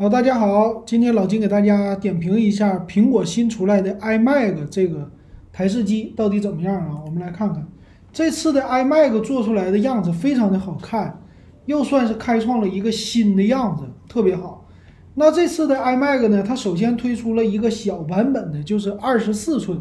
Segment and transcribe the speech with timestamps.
[0.00, 5.10] 好，大家好，今天老金给大家点评一下苹果新出来的 iMac 这个
[5.52, 7.02] 台式机到底怎么样啊？
[7.04, 7.66] 我们来看看，
[8.12, 11.20] 这次的 iMac 做出来的样子非常的好看，
[11.66, 14.68] 又算是开创了一个新的样子，特别好。
[15.16, 19.80] 那这次的 iMac 呢，它首先推出了一个小版本的，就是二十四寸，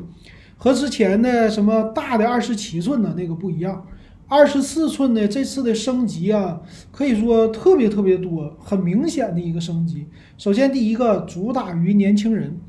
[0.57, 3.85] 和之前的什么大的二十七寸的那个不一样。
[4.29, 10.05] 二十四寸的这次的升级啊，可以说特别特别多，很明显的一个升级。
[10.37, 12.59] 首先第一个主打于年轻人，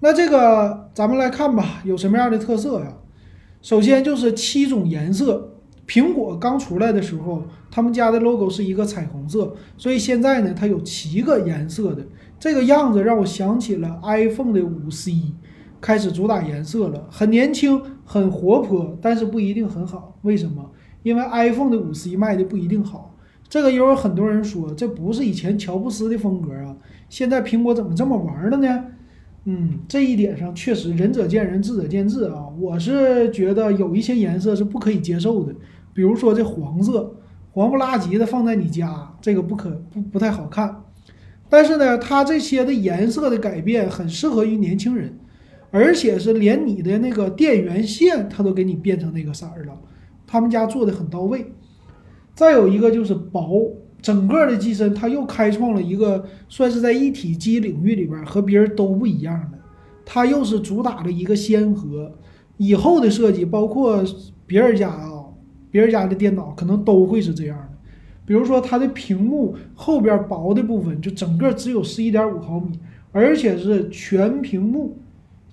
[0.00, 2.96] 那这个咱们来看吧，有什么样的特色呀？
[3.60, 5.50] 首先就是七种颜色。
[5.86, 12.02] 苹果刚出来的时候，他们家的 logo 是一个彩虹色，所以现在呢，它有七个颜色的
[12.40, 15.12] 这个样子，让我想起了 iPhone 的五 C，
[15.82, 20.18] 开始主打颜色了，很年轻，很活泼，但是不一定很好。
[20.22, 20.70] 为什么？
[21.04, 23.14] 因为 iPhone 的五 C 卖的不一定好，
[23.48, 26.74] 这个也有很多人说这不是以前乔布斯的风格啊，
[27.08, 28.84] 现在苹果怎么这么玩了呢？
[29.44, 32.48] 嗯，这一点上确实仁者见仁，智者见智啊。
[32.58, 35.54] 我是觉得有一些颜色是不可以接受的，
[35.92, 37.14] 比如说这黄色，
[37.52, 40.82] 黄不拉几的放在你家，这个不可不不太好看。
[41.50, 45.18] 但是呢，它这些的颜色的改变很适合于年轻人，
[45.70, 49.78] 而且是连你的那个电源线它都给你变成那个色儿了。
[50.34, 51.46] 他们家做的很到位，
[52.34, 59.58] 再有一个就是薄，整个的机身它又开创了一个算是在一体机领域里边和别人都不一样的，
[60.04, 62.10] 它又是主打了一个先河，
[62.56, 64.02] 以后的设计包括
[64.44, 65.26] 别人家啊，
[65.70, 67.68] 别人家的电脑可能都会是这样的，
[68.26, 72.76] 比如说它的屏幕后边薄的部分就整个只有十一点五毫米，
[73.12, 74.98] 而且是全屏幕。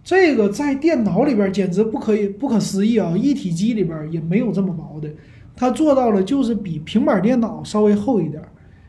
[0.03, 3.15] 这个在电脑里边简直不可以不可思议啊！
[3.15, 5.07] 一体机里边也没有这么薄的，
[5.55, 8.41] 它做到了就是比平板电脑稍微厚一点，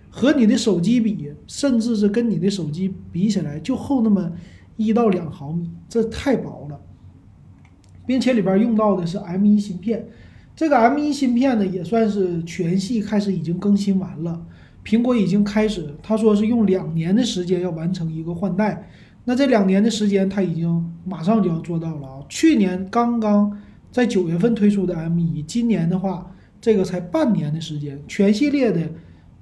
[0.09, 4.33] 和你的手机比，甚至是跟你的手机比起来就厚那么
[4.77, 6.81] 一到两毫米，这太薄了，
[8.07, 10.09] 并且里边用到的是 M1 芯片，
[10.57, 14.43] 这个 M1 芯片呢也算是全系开始已经更新完了，
[14.83, 18.89] 苹果已经开始，他说是用两年的时间要完成一个换代。
[19.25, 22.19] 那这两年的时间，它已经马上就要做到了啊！
[22.29, 23.57] 去年刚刚
[23.93, 28.81] 在九月份推出的 M1，今年的话，这个才半年的时间，全系列的，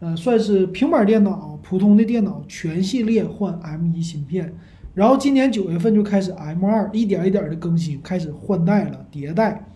[0.00, 4.52] 呃，算是平板电脑、普通的电脑全系列换 M1 芯片，
[4.92, 9.66] 然后今年九月份就开始 M2，一点一点的更新，开始换代了，迭代，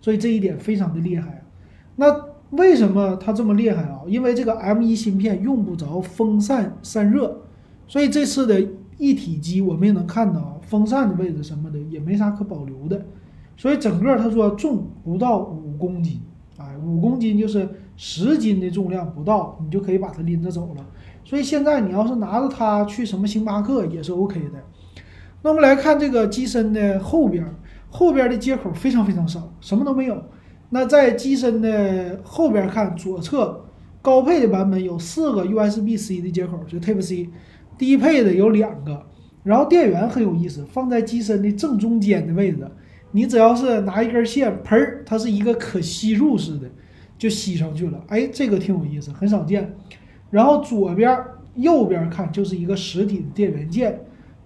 [0.00, 1.42] 所以这一点非常的厉害啊。
[1.96, 2.06] 那
[2.50, 4.02] 为什么它这么厉害啊？
[4.06, 7.42] 因为这个 M1 芯片用不着风扇散热，
[7.88, 8.64] 所以这次的。
[9.00, 13.02] 一体机我们也能看到，风扇的位置什么的也没啥可保留的，
[13.56, 16.20] 所以整个他说重不到五公斤，
[16.58, 17.66] 哎，五公斤就是
[17.96, 20.86] 十斤的重量不到，你就可以把它拎着走了。
[21.24, 24.62] 所以现在你要是拿着它去什么星巴克也是 OK 的。
[25.42, 27.42] 那我们来看这个机身的后边，
[27.88, 30.22] 后边的接口非常非常少，什么都没有。
[30.68, 33.64] 那在机身的后边看左侧，
[34.02, 37.30] 高配的版本有四个 USB-C 的接口，就 Type C。
[37.80, 39.06] 低配的有两个，
[39.42, 42.70] 然后电源很有意思，放在机身的正中间的位置。
[43.12, 46.70] 你只要是拿一根线，喷儿，它是一个可吸入式的，
[47.16, 48.04] 就吸上去了。
[48.08, 49.74] 哎，这个挺有意思，很少见。
[50.28, 51.18] 然后左边、
[51.54, 53.98] 右边看就是一个实体的电源键，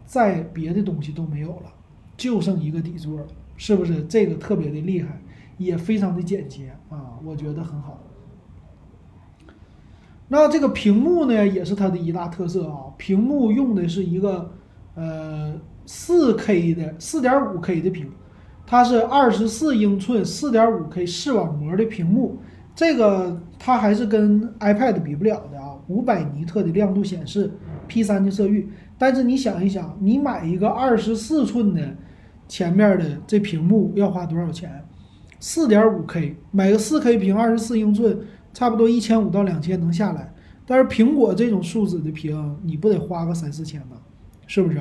[0.06, 1.72] 再别的东西都没有了，
[2.16, 4.04] 就剩一个底座了，是不是？
[4.04, 5.20] 这个特别的厉害，
[5.58, 7.98] 也非常的简洁啊，我觉得很好。
[10.26, 12.90] 那这个屏幕呢，也是它的一大特色啊。
[12.96, 14.50] 屏幕用的是一个
[14.94, 15.52] 呃
[15.84, 18.10] 四 K 的四点五 K 的屏，
[18.66, 22.38] 它是二十四英寸四点五 K 视网膜的屏幕。
[22.74, 27.52] 这个它还是跟 iPad 比不了的啊，五百尼特的亮度显示
[27.86, 28.68] ，P 三的色域。
[28.96, 31.82] 但是你想一想，你买一个二十四寸的
[32.48, 34.82] 前面的这屏幕要花多少钱？
[35.38, 38.18] 四点五 K 买个四 K 屏，二十四英寸。
[38.54, 40.32] 差不多一千五到两千能下来，
[40.64, 43.96] 但是苹果这种数字的屏，你不得花个三四千吧？
[44.46, 44.80] 是不是？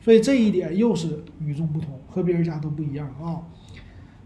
[0.00, 3.42] 所以这一点又是与众不同，和别人家都不一样啊。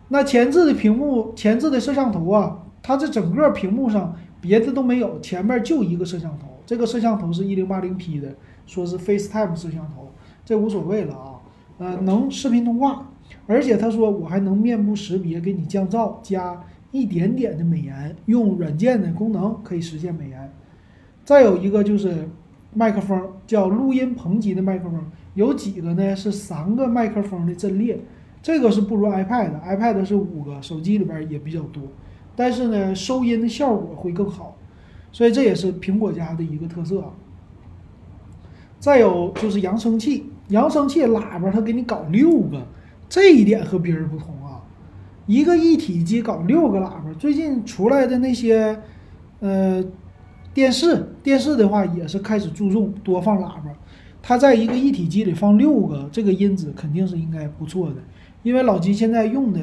[0.09, 6.47] 那前置的屏幕，前置的摄像头啊，它这整个屏幕上别的都没有，前面就一个摄像头。
[6.65, 8.35] 这个摄像头是一零八零 P 的，
[8.67, 10.11] 说是 FaceTime 摄像头，
[10.45, 11.35] 这无所谓了啊。
[11.79, 13.11] 呃，能视频通话，
[13.47, 16.65] 而且他说我还能面部识别，给你降噪加。
[16.97, 20.51] 一点点的美颜，用软件的功能可以实现美颜。
[21.25, 22.27] 再有一个就是
[22.73, 25.05] 麦克风，叫录音棚级的麦克风，
[25.35, 26.17] 有几个呢？
[26.17, 28.01] 是三个麦克风的阵列，
[28.41, 31.83] 这个是不如 iPad 的，iPad 是五个，手机里边也比较多，
[32.35, 34.57] 但是呢，收音的效果会更好，
[35.13, 37.05] 所以这也是苹果家的一个特色。
[38.79, 42.67] 再有就是扬声器，扬声器喇叭它给你搞六个，
[43.09, 44.35] 这一点和别人不同。
[45.27, 48.79] 一个一体机搞六个喇叭，最近出来的那些
[49.41, 49.85] 呃
[50.55, 53.65] 电视，电视的话也是开始注重多放喇叭。
[54.23, 57.97] 它在一个一体机里放六个，这个音质肯定是应该不错的，
[58.43, 59.61] 因为老金现在用的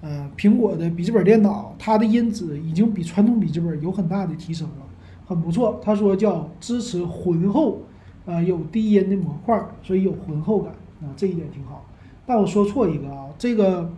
[0.00, 4.86] 呃苹果的笔记本电脑，它的音质已经比传统笔记本有很大的提升了，
[5.26, 5.80] 很不错。
[5.82, 7.78] 他说叫支持浑厚，
[8.24, 10.72] 呃有低音的模块，所以有浑厚感
[11.02, 11.84] 啊，这一点挺好。
[12.26, 13.92] 但我说错一个啊，这个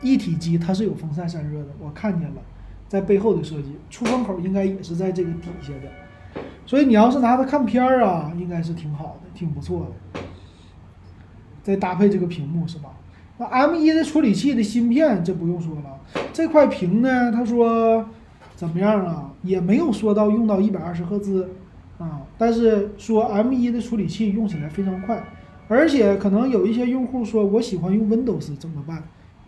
[0.00, 2.36] 一体机它是有风扇散热的，我看见了，
[2.88, 6.42] 在背后的设计，出风口应该也是在这个底下的。
[6.66, 10.20] 所以你要是拿它看片儿啊，应该是挺好的，挺不错的。
[11.62, 12.90] 再搭配这个屏幕是吧？
[13.38, 16.00] 那 M1 的处理器的芯片这不用说了，
[16.32, 18.06] 这块屏呢，他说
[18.54, 19.32] 怎么样啊？
[19.42, 21.50] 也没有说到用到一百二十赫兹
[21.98, 25.22] 啊，但是说 M1 的处理器用起来非常快，
[25.68, 29.02] 而且可能有一些用户说我喜欢用 Windows 怎么办？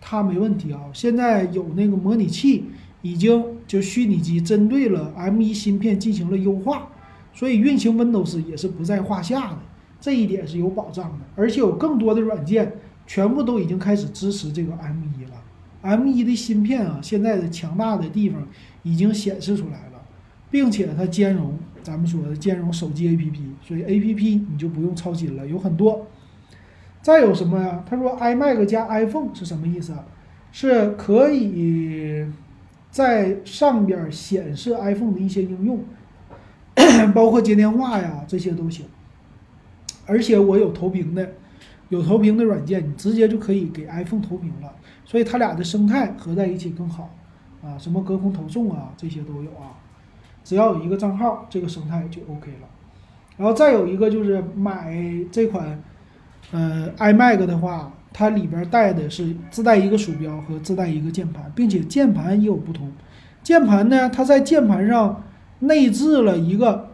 [0.08, 2.64] 它没问题啊，现在有那个模拟器
[3.02, 6.86] 已经就虚拟机针对了 M1 芯片进行了优化。
[7.34, 9.58] 所以运行 Windows 也是不在话下的，
[10.00, 12.72] 这一点是有保障的，而且有更多的软件
[13.04, 15.42] 全部都已经开始支持这个 M1 了。
[15.82, 18.46] M1 的芯片啊，现在的强大的地方
[18.84, 20.00] 已经显示出来了，
[20.52, 26.06] 并且它兼容咱们说的兼容手机 APP，所以 APP 你就不用操心了，有很多。
[27.06, 27.84] 再有什么呀？
[27.88, 29.94] 他说 iMac 加 iPhone 是什么意思？
[30.50, 32.26] 是可以
[32.90, 35.84] 在上边显示 iPhone 的一些应用。
[37.14, 38.86] 包括接电话呀，这些都行。
[40.04, 41.34] 而且我有投屏的，
[41.90, 44.74] 有投屏的软件，你直接就可以给 iPhone 投屏了。
[45.04, 47.14] 所以它俩的生态合在一起更好
[47.62, 49.78] 啊，什么隔空投送啊，这些都有啊。
[50.42, 52.66] 只要有一个账号，这个生态就 OK 了。
[53.36, 54.92] 然后再有一个就是买
[55.30, 55.80] 这款
[56.52, 62.90] 呃 iMac 的话，它里边带的是自带一个鼠标和自带一个键盘，并且键盘也有不同。
[63.42, 65.22] 键盘呢，它在键盘上。
[65.60, 66.90] 内置了一个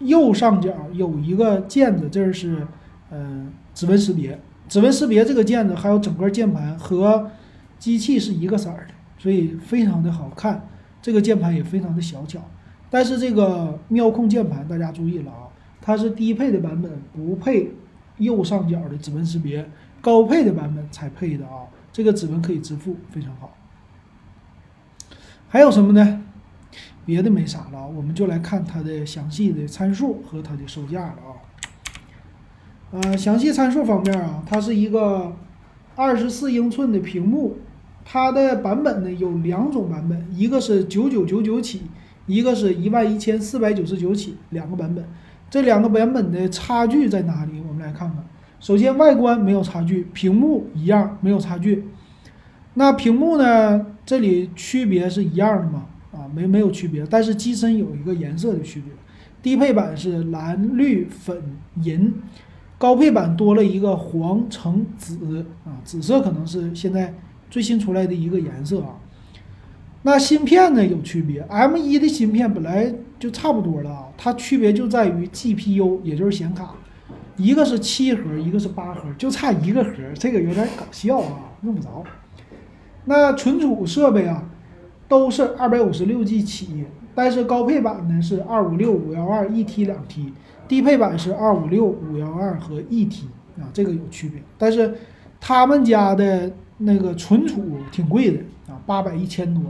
[0.00, 2.66] 右上角有一个键子，这是
[3.12, 4.36] 嗯指纹识别。
[4.68, 7.30] 指纹识别这个键子还有整个键盘和
[7.78, 10.66] 机器是一个色儿的，所以非常的好看。
[11.00, 12.40] 这个键盘也非常的小巧。
[12.90, 15.46] 但是这个妙控键盘大家注意了啊，
[15.80, 17.70] 它是低配的版本不配
[18.20, 19.68] 右上角的指纹识别，
[20.00, 21.66] 高配的版本才配的啊。
[21.92, 23.56] 这个指纹可以支付，非常好。
[25.48, 26.22] 还有什么呢？
[27.04, 31.34] 别的没啥了，我们就来看它的详细的参数和它的售价了啊。
[32.92, 35.34] 呃，详细参数方面啊，它是一个
[35.96, 37.56] 二十四英寸的屏幕，
[38.04, 41.82] 它的版本呢有两种版本，一个是九九九九起，
[42.26, 45.04] 一个是一万一千四百九十九起，两个版本。
[45.50, 47.60] 这两个版本的差距在哪里？
[47.68, 48.24] 我们来看看。
[48.60, 51.84] 首先外观没有差距，屏幕一样没有差距。
[52.74, 53.86] 那屏幕呢？
[54.06, 55.86] 这里区别是一样的吗？
[56.12, 58.92] 啊，没没有区别，但是机身有一个颜色的区别，
[59.42, 61.40] 低配版是蓝绿粉
[61.82, 62.12] 银，
[62.76, 67.14] 高配版多了一个黄橙紫啊，紫色可能是现在
[67.48, 68.96] 最新出来的一个颜色啊。
[70.02, 76.74] 那芯片呢有区别，M1 的芯片本来就差不多了啊，它区别就在于 GPU，也就是显卡，
[77.36, 82.04] 一个是七核，一个是八核，就差一个核，这个有点搞笑啊，用不着。
[83.04, 84.44] 那存储设备啊。
[85.08, 86.84] 都是二百五十六 G 起，
[87.16, 90.32] 但是高配版呢是二五六五幺二一 T 两 T，
[90.68, 93.26] 低配版是二五六五幺二和一 T
[93.58, 94.40] 啊，这个有区别。
[94.56, 94.94] 但是
[95.40, 97.60] 他们家的那个存储
[97.90, 99.60] 挺贵的啊，八百一千多。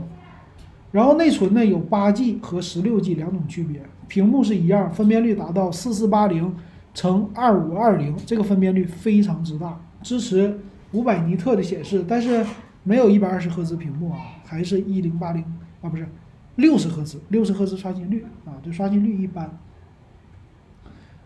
[0.91, 6.55] 然后内存呢有八 G 和十六 G 两种区别，屏幕是一样，分辨率达到四四八零
[6.93, 10.59] 乘二五二零，这个分辨率非常之大，支持
[10.91, 12.45] 五百尼特的显示，但是。
[12.83, 15.43] 没有一百二十赫兹屏幕啊，还是一零八零
[15.83, 16.07] 啊，不是
[16.55, 19.55] 六十赫兹，六十赫兹刷新率啊，这刷新率一般。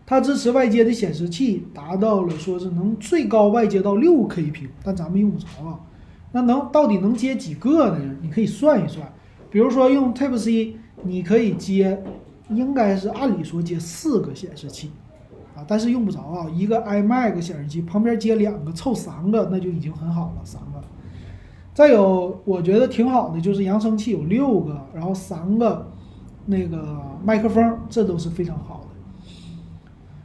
[0.04, 5.80] 它支持外接的显示器，达到了说是能最高外接到六 K 屏，但咱们用不着啊。
[6.32, 8.16] 那能到底能接几个呢？
[8.20, 9.10] 你可以算一算，
[9.50, 12.02] 比如说用 Type C，你可以接，
[12.50, 14.90] 应该是按理说接四个显示器
[15.54, 16.50] 啊，但是用不着啊。
[16.54, 20.82] 一个 iMac 显示器旁边接两个，凑三个那就已经很好了，三个。
[21.72, 25.92] 再有，我觉得挺好的，就是扬声器有六个，然后三个
[26.46, 28.96] 那个麦克风，这都是非常好的。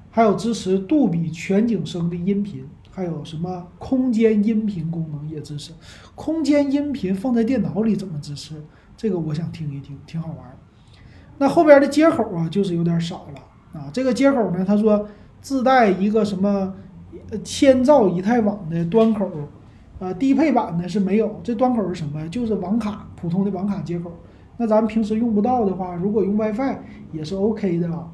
[0.10, 5.74] 还有支持杜比全景声的音频，还有什么空间音频功能也支持。
[6.16, 8.56] 空间音频放在电脑里怎么支持？
[9.02, 10.38] 这个我想听一听，挺好玩。
[11.40, 13.90] 那后边的接口啊，就是有点少了啊。
[13.92, 15.08] 这个接口呢，他说
[15.42, 16.72] 自带一个什么
[17.44, 19.28] 千兆以太网的端口，
[19.98, 21.42] 呃，低配版呢是没有。
[21.44, 22.30] 这端口是什么？
[22.30, 24.12] 就是网卡普通的网卡接口。
[24.58, 26.78] 那咱们平时用不到的话，如果用 WiFi
[27.12, 28.08] 也是 OK 的啊。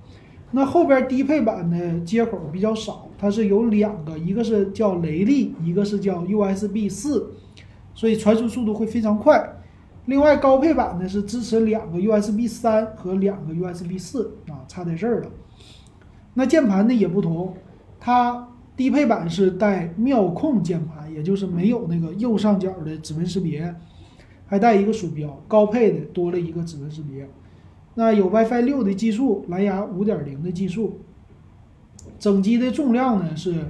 [0.51, 7.33] 那后边低配版的接口比较少，它是有两个，一个是叫雷利，一个是叫 USB 四，
[7.93, 9.55] 所以传输速度会非常快。
[10.07, 15.29] 另外高配版呢是支持两个 USB 三和两个 USB 四啊，差在这儿了。
[16.33, 17.53] 那键盘呢也不同，
[17.99, 23.75] 它低配版是带妙控键盘，也就是没有那个右上角的指纹识别，
[24.45, 25.43] 还带一个鼠标。
[25.47, 27.27] 高配的多了一个指纹识别。
[27.95, 31.01] 那有 WiFi 六的技术，蓝牙五点零的技术。
[32.17, 33.65] 整机的重量呢是，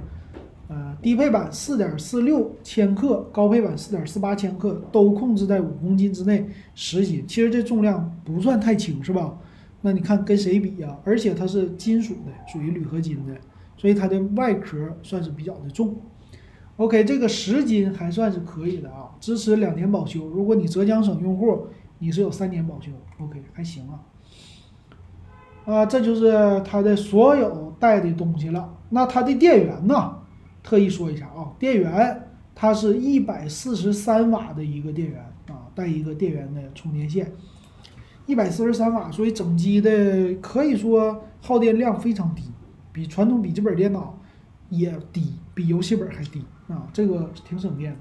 [0.68, 7.24] 呃，低配版四点四六千克，高配版四点四八千克，都控制在五公斤之内，实心。
[7.26, 9.34] 其实这重量不算太轻，是吧？
[9.80, 10.94] 那你看跟谁比呀？
[11.04, 13.34] 而且它是金属的，属于铝合金的，
[13.78, 15.96] 所以它的外壳算是比较的重。
[16.76, 20.28] OK，这个十斤还算是可以的啊，支持两年保修。
[20.28, 21.66] 如果你浙江省用户，
[21.98, 22.90] 你是有三年保修。
[23.20, 24.04] OK，还行啊。
[25.64, 28.76] 啊，这就是它的所有带的东西了。
[28.90, 30.17] 那它的电源呢？
[30.68, 37.32] 特意说一下啊，电源它是一百四十三瓦的一个电源啊，带一个电源的充电线，
[38.26, 42.42] 一百四十三瓦，所以整机的可以说耗电量非常低，
[42.92, 44.18] 比传统笔记本电脑
[44.68, 48.00] 也低，比游戏本还低啊，这个挺省电的。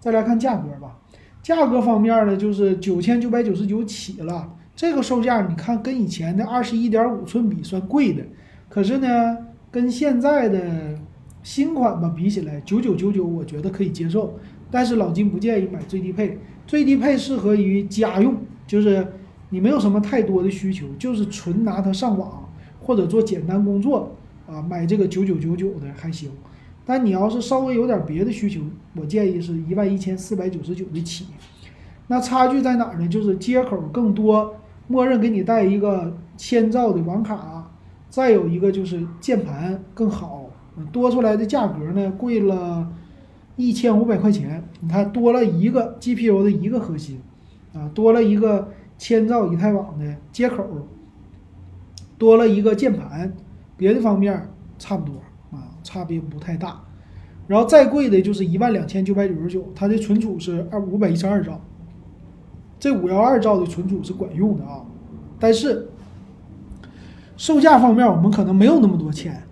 [0.00, 0.96] 再来看价格吧，
[1.42, 4.50] 价格方面呢，就是九千九百九十九起了。
[4.74, 8.24] 这个售价你看跟以前的二十一点五寸比算贵的，
[8.70, 9.36] 可是呢，
[9.70, 10.91] 跟现在的
[11.42, 14.38] 新款吧比起来，九九九九我觉得可以接受。
[14.70, 19.06] 但是老金不建议买最低配，最低配适合于家用，就是
[19.50, 22.48] 你没有什么太多的需求，就是纯拿它上网
[22.80, 24.10] 或者做简单工作
[24.46, 26.30] 啊，买这个九九九九的还行。
[26.84, 28.60] 但你要是稍微有点别的需求，
[28.96, 31.26] 我建议是一万一千四百九十九的起。
[32.08, 33.08] 那差距在哪儿呢？
[33.08, 34.56] 就是接口更多。
[34.88, 37.70] 默认给你带一个千兆的网卡，
[38.10, 40.41] 再有一个就是键盘更好，
[40.90, 42.90] 多出来的价格呢贵了
[43.56, 44.62] 一千五百块钱。
[44.80, 47.20] 你看多了一个 GPU 的一个核心，
[47.74, 50.66] 啊，多了一个千兆以太网的接口，
[52.16, 53.32] 多了一个键盘，
[53.76, 54.48] 别的方面
[54.78, 56.80] 差不多啊，差别不太大。
[57.46, 61.60] 然后再贵的就是一万两千九百九十九，它的存储是二五百一十二兆。
[62.78, 64.80] 这五幺二兆的存储是管用的啊，
[65.38, 65.88] 但是
[67.36, 69.42] 售价方面我们可能没有那么多钱。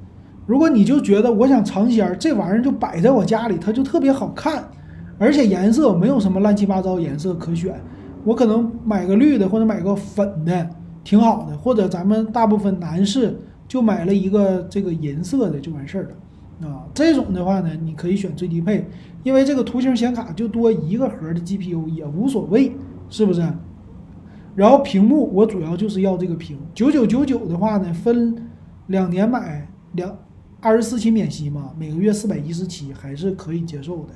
[0.51, 4.69] 如果你就觉得我想尝鲜儿，这玩意儿就摆在我家里，它就特别好看，
[5.17, 7.81] 而且颜色没有什么乱七八糟颜色可选，
[8.25, 10.69] 我可能买个绿的或者买个粉的
[11.05, 13.39] 挺好的，或者咱们大部分男士
[13.69, 16.11] 就买了一个这个银色的就完事儿
[16.61, 16.83] 了啊。
[16.93, 18.85] 这种的话呢，你可以选最低配，
[19.23, 22.73] 因为这个图形显卡就多一个核的 GPU 也无所谓。
[23.09, 23.41] 是不是？
[24.57, 28.35] 然后屏幕我主要就是要这个屏，九九九九的话呢，分
[28.89, 30.13] 两年买两
[30.61, 34.15] 二十四期免息嘛，每个月四百一十七还是可以接受的。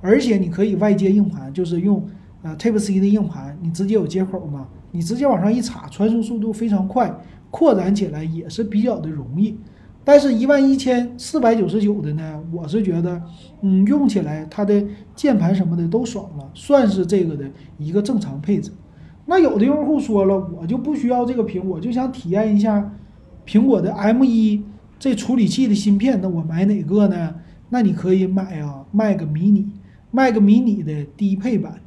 [0.00, 2.04] 而且你可以外接硬盘，就是用
[2.42, 7.12] 呃 Type C 的硬盘，你直接有接口嘛，你直接往上一插，传输速度非常快，
[7.50, 9.56] 扩展起来也是比较的容易。
[10.04, 13.22] 但是，一万一千四百九十九的呢，我是觉得，
[13.60, 14.84] 嗯，用起来它的
[15.14, 17.48] 键盘什么的都爽了，算是这个的
[17.78, 18.72] 一个正常配置。
[19.26, 22.92] 那有的用户说了，我就不需要这个屏，我就想体验一下
[23.46, 24.62] 苹果的 M1
[25.02, 27.34] 这处理器的芯片，那我买哪个呢？
[27.70, 31.80] 那你可以买啊，Mac mini，Mac mini 的低配版。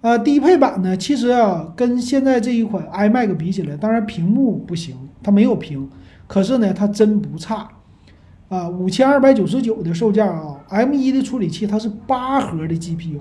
[0.00, 5.86] 呃，低配版呢，其实啊，跟现在这一款 iMac 比起来，当然屏幕不行，它没有屏。
[6.26, 7.68] 可是呢，它真不差，
[8.48, 13.18] 啊，五千二百九十九的售价啊，M1 的处理器它是八核的 GPU，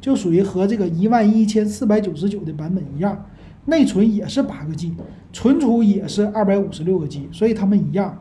[0.00, 3.26] 就属于和这个一万一千四百九十九的版本一样，
[3.64, 4.94] 内存也是八个 G，
[5.32, 8.16] 存储也是二百五十六个 G，所以它们一样。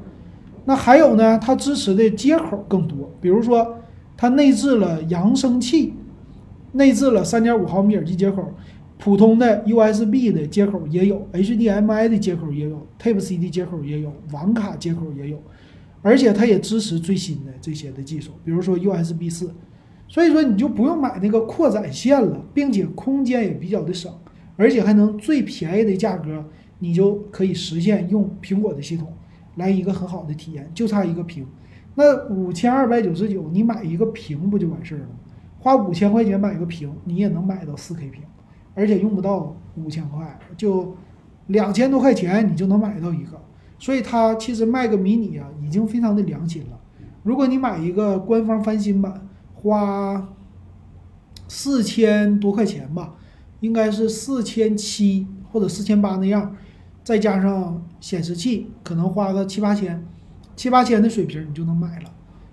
[0.72, 3.78] 那还有呢，它支持的接口更多，比如说
[4.16, 5.94] 它内置了扬声器，
[6.72, 8.54] 内置了三点五毫米耳机接口。
[8.98, 15.44] 普通的 USB 的接口也有，HDMI 的接口也有，Type C 的接口也有，网卡接口也有，
[16.02, 19.54] 而且它也支持最新的这些的技术，比如说 USB 四，
[20.08, 24.10] 所以说你就不用买那个扩展线了，并且空间也比较的省，
[24.56, 26.46] 而且还能最便宜的价格，
[26.80, 29.12] 你就可以实现用苹果的系统
[29.62, 31.48] 来一个很好的体验，就差一个屏。
[31.96, 35.08] 那五千二百九十九，你买一个屏不就完事儿了？
[35.60, 38.24] 花五千块钱买个屏，你也能买到四 K 屏。
[38.74, 40.96] 而且用不到五千块，就
[41.48, 43.40] 两千多块钱你就能买到一个，
[43.78, 46.80] 所以它其实卖个迷你啊已经非常的良心了。
[47.24, 50.30] 如果你买一个官方翻新版，花
[51.50, 53.16] 四千多块钱吧，
[53.60, 56.56] 应该是四千七或者四千八那样，
[57.04, 60.06] 再加上显示器，可能花个七八千，
[60.56, 62.12] 七八千的水平你就能买了。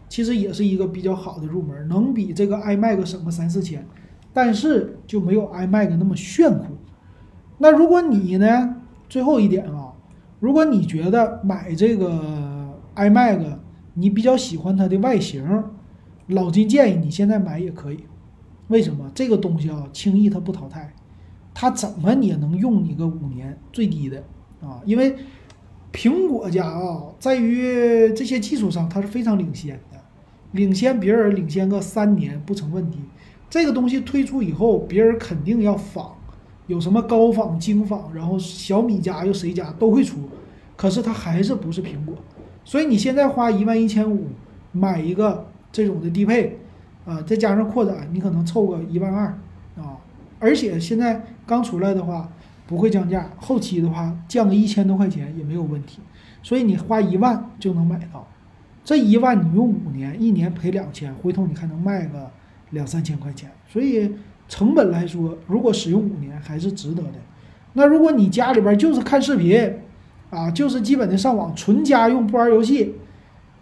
[0.08, 3.86] 其实也是一个比较好的入门，能比这个 iMac 省个三四千，
[4.32, 6.64] 但是就没有 iMac 那么炫酷。
[7.58, 8.76] 那如果你呢，
[9.08, 9.92] 最后一点啊，
[10.40, 13.58] 如果你觉得买这个 iMac，
[13.92, 15.64] 你比较喜欢它的外形，
[16.28, 18.04] 老金建议你现在买也可以。
[18.68, 19.10] 为什么？
[19.14, 20.94] 这个东西啊，轻易它不淘汰，
[21.52, 24.22] 它怎么也能用你个五年最低的
[24.60, 25.16] 啊，因为
[25.92, 29.98] 苹果家啊，在于这些技术上它是非常领先的。
[30.52, 32.98] 领先别人领先个三年不成问题，
[33.50, 36.12] 这个东西推出以后，别人肯定要仿，
[36.66, 40.16] 有什么高仿、精仿，然后小米家又谁家都会出，
[40.74, 42.14] 可是它还是不是苹果，
[42.64, 44.28] 所以你现在花一万一千五
[44.72, 46.58] 买一个这种的低配，
[47.04, 49.26] 啊，再加上扩展，你可能凑个一万二
[49.76, 49.98] 啊，
[50.38, 52.32] 而且现在刚出来的话
[52.68, 56.00] 不会降价，后期的话降个一千多块钱也没有问题，
[56.42, 58.28] 所以你花一万就能买到。
[58.84, 62.30] 这一万你用五年，一年赔两千，回头你看能卖个
[62.70, 64.14] 两三千块钱，所以
[64.48, 67.14] 成本来说，如果使用五年还是值得的。
[67.72, 69.58] 那如果你家里边就是看视频，
[70.28, 72.94] 啊，就是基本的上网，纯家用不玩游戏，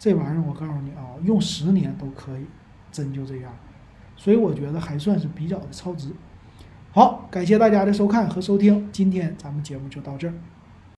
[0.01, 2.45] 这玩意儿我告诉你啊，用十年都可以，
[2.91, 3.53] 真就这样。
[4.17, 6.09] 所以我觉得还算是比较的超值。
[6.97, 10.33] 好，感谢大家的收看和收听，今天咱们节目就到这儿。